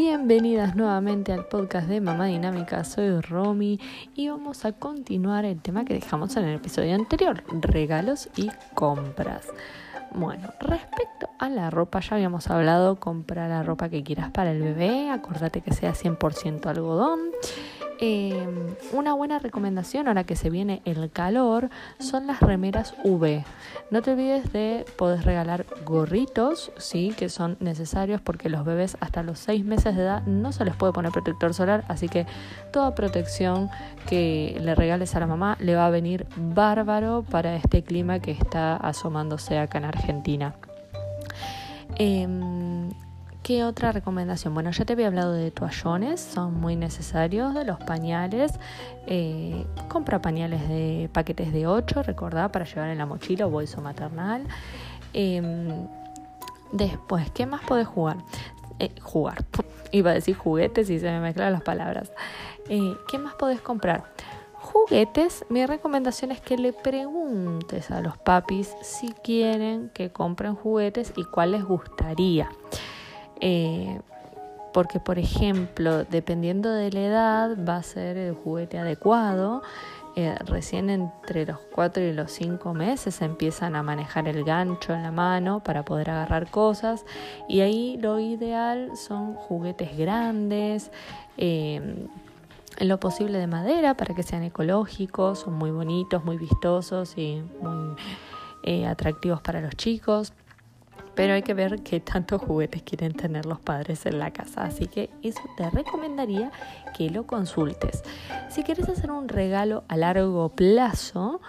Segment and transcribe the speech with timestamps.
[0.00, 2.84] bienvenidas nuevamente al podcast de Mamá Dinámica.
[2.84, 3.80] Soy Romy
[4.14, 9.48] y vamos a continuar el tema que dejamos en el episodio anterior, regalos y compras.
[10.14, 14.62] Bueno, respecto a la ropa, ya habíamos hablado, comprar la ropa que quieras para el
[14.62, 17.18] bebé, acordate que sea 100% algodón.
[18.00, 23.44] Em, una buena recomendación ahora que se viene el calor son las remeras UV.
[23.90, 29.24] No te olvides de poder regalar gorritos, sí, que son necesarios porque los bebés hasta
[29.24, 32.26] los 6 meses de edad no se les puede poner protector solar, así que
[32.72, 33.68] toda protección
[34.06, 38.30] que le regales a la mamá le va a venir bárbaro para este clima que
[38.30, 40.54] está asomándose acá en Argentina.
[41.96, 42.67] Em,
[43.48, 44.52] ¿Qué otra recomendación?
[44.52, 48.52] Bueno, ya te había hablado de toallones, son muy necesarios, de los pañales.
[49.06, 53.80] Eh, compra pañales de paquetes de 8, recordá, para llevar en la mochila o bolso
[53.80, 54.46] maternal.
[55.14, 55.88] Em,
[56.72, 58.18] después, ¿qué más podés jugar?
[58.80, 59.38] Eh, jugar,
[59.92, 62.12] iba a decir juguetes y se me mezclan las palabras.
[62.68, 64.12] Eh, ¿Qué más podés comprar?
[64.60, 71.14] Juguetes, mi recomendación es que le preguntes a los papis si quieren que compren juguetes
[71.16, 72.50] y cuál les gustaría.
[73.40, 74.00] Eh,
[74.72, 79.62] porque, por ejemplo, dependiendo de la edad, va a ser el juguete adecuado.
[80.16, 85.04] Eh, recién entre los 4 y los 5 meses empiezan a manejar el gancho en
[85.04, 87.04] la mano para poder agarrar cosas
[87.48, 90.90] y ahí lo ideal son juguetes grandes,
[91.36, 92.08] eh,
[92.80, 98.84] lo posible de madera para que sean ecológicos, son muy bonitos, muy vistosos y muy
[98.86, 100.32] atractivos para los chicos
[101.18, 104.62] pero hay que ver qué tantos juguetes quieren tener los padres en la casa.
[104.62, 106.52] Así que eso te recomendaría
[106.96, 108.04] que lo consultes.
[108.48, 111.40] Si quieres hacer un regalo a largo plazo,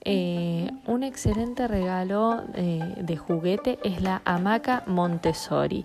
[0.00, 5.84] eh, un excelente regalo eh, de juguete es la hamaca Montessori.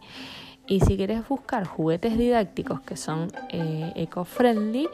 [0.66, 4.88] Y si quieres buscar juguetes didácticos que son eh, eco-friendly,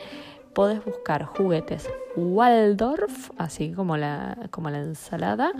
[0.56, 5.52] puedes buscar juguetes Waldorf, así como la, como la ensalada,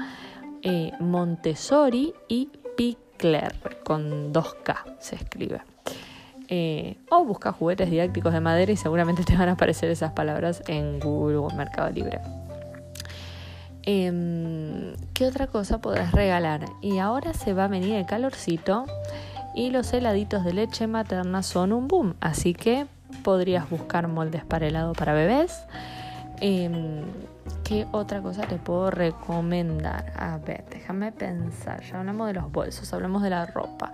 [1.00, 2.50] Montessori y
[2.80, 3.54] Pickler,
[3.84, 5.60] con 2K se escribe.
[6.48, 10.64] Eh, o busca juguetes didácticos de madera y seguramente te van a aparecer esas palabras
[10.66, 12.22] en Google o Mercado Libre.
[13.84, 16.68] Em, ¿Qué otra cosa podrás regalar?
[16.82, 18.86] Y ahora se va a venir el calorcito
[19.54, 22.88] y los heladitos de leche materna son un boom, así que
[23.26, 25.66] podrías buscar moldes para helado para bebés.
[26.42, 27.04] Em,
[27.64, 30.12] ¿Qué otra cosa te puedo recomendar?
[30.16, 31.84] A ver, déjame pensar.
[31.84, 33.92] Ya hablamos de los bolsos, hablamos de la ropa.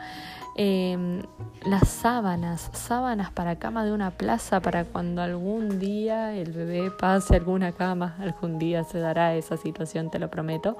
[0.55, 1.21] Em,
[1.65, 7.35] las sábanas, sábanas para cama de una plaza para cuando algún día el bebé pase
[7.35, 10.77] alguna cama, algún día se dará esa situación, te lo prometo.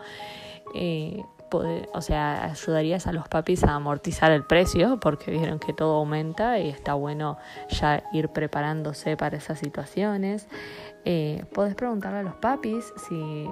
[0.73, 1.21] Eh,
[1.51, 6.59] o sea, ayudarías a los papis a amortizar el precio porque vieron que todo aumenta
[6.59, 7.38] y está bueno
[7.69, 10.47] ya ir preparándose para esas situaciones.
[11.07, 13.47] Eh, podés preguntarle a los papis si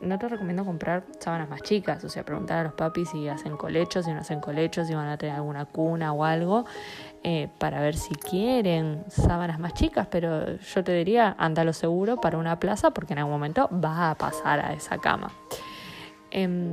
[0.00, 3.58] no te recomiendo comprar sábanas más chicas, o sea, preguntar a los papis si hacen
[3.58, 6.64] colechos, si no hacen colechos, si van a tener alguna cuna o algo,
[7.22, 12.16] eh, para ver si quieren sábanas más chicas, pero yo te diría, anda lo seguro
[12.16, 15.30] para una plaza porque en algún momento va a pasar a esa cama.
[16.30, 16.72] Em,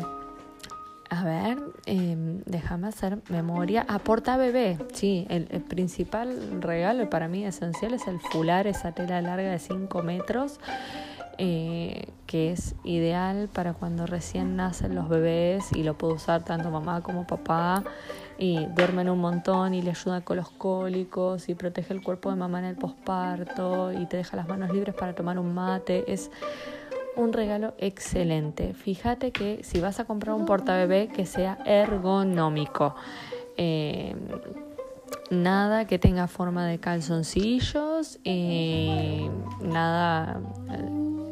[1.14, 3.86] a ver, em, déjame hacer memoria.
[3.88, 9.52] Aporta bebé, sí, el, principal regalo para mí esencial es el fular, esa tela larga
[9.52, 10.60] de 5 metros,
[11.38, 16.72] eh, que es ideal para cuando recién nacen los bebés y lo puede usar tanto
[16.72, 17.84] mamá como papá
[18.40, 22.38] y duermen un montón y le ayuda con los cólicos y protege el cuerpo de
[22.38, 26.12] mamá en el posparto y te deja las manos libres para tomar un mate.
[26.12, 26.32] Es
[27.16, 28.74] un regalo excelente.
[28.74, 32.96] Fíjate que si vas a comprar un portabebé que sea ergonómico.
[33.58, 34.16] Eh,
[35.30, 39.30] nada que tenga forma de calzoncillos, y
[39.62, 40.42] nada...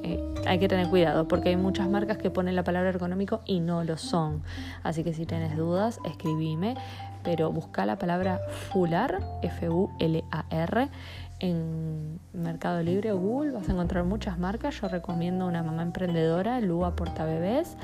[0.03, 3.59] Eh, hay que tener cuidado porque hay muchas marcas que ponen la palabra ergonómico y
[3.59, 4.43] no lo son.
[4.83, 6.75] Así que si tienes dudas, escribime,
[7.23, 8.39] pero busca la palabra
[8.71, 10.89] fular, F-U-L-A-R,
[11.41, 14.79] en Mercado Libre o Google vas a encontrar muchas marcas.
[14.79, 17.75] Yo recomiendo una mamá emprendedora, Lua Portabebés,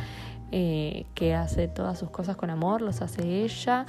[0.52, 3.86] eh, que hace todas sus cosas con amor, los hace ella,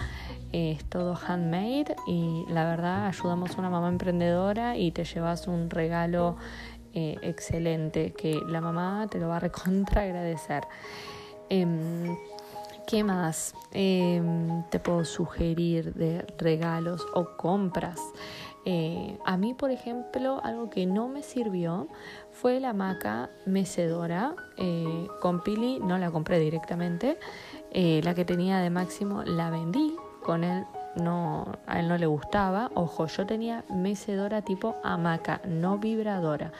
[0.53, 5.47] eh, es todo handmade y la verdad ayudamos a una mamá emprendedora y te llevas
[5.47, 6.37] un regalo
[6.95, 10.65] eh, excelente que la mamá te lo va a recontra agradecer.
[11.51, 12.17] Em,
[12.87, 18.01] ¿Qué más em, te puedo sugerir de regalos o compras?
[18.65, 21.89] Eh, a mí, por ejemplo, algo que no me sirvió
[22.33, 24.35] fue la maca mecedora.
[24.57, 27.19] Eh, con Pili no la compré directamente.
[27.71, 30.65] Eh, la que tenía de máximo la vendí con el
[30.97, 32.71] no, a él no le gustaba.
[32.75, 36.53] Ojo, yo tenía mecedora tipo hamaca, no vibradora.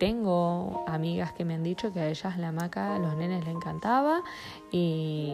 [0.00, 3.50] Tengo amigas que me han dicho que a ellas la hamaca a los nenes le
[3.50, 4.22] encantaba
[4.72, 5.30] y,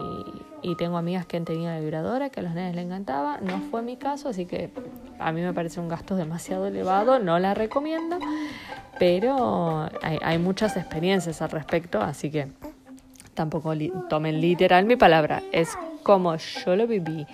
[0.61, 3.39] y, tengo amigas que han tenido la vibradora que a los nenes le encantaba.
[3.39, 4.69] No fue mi caso, así que
[5.19, 8.19] a mí me parece un gasto demasiado elevado, no la recomiendo,
[8.99, 12.49] pero hay, hay muchas experiencias al respecto, así que
[13.35, 13.71] tampoco
[14.09, 17.25] tomen literal mi palabra, es como yo lo viví.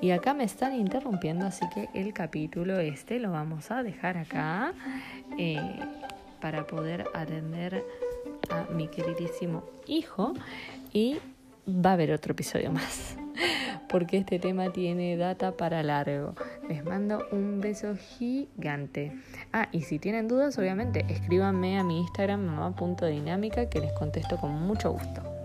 [0.00, 4.72] Y acá me están interrumpiendo, así que el capítulo este lo vamos a dejar acá.
[5.36, 5.58] Eh,
[6.40, 7.84] para poder atender
[8.50, 10.34] a mi queridísimo hijo
[10.92, 11.18] y
[11.66, 13.16] va a haber otro episodio más
[13.88, 16.34] porque este tema tiene data para largo.
[16.68, 19.12] Les mando un beso gigante.
[19.52, 24.52] Ah, y si tienen dudas, obviamente, escríbanme a mi Instagram mamá.dinámica que les contesto con
[24.52, 25.37] mucho gusto.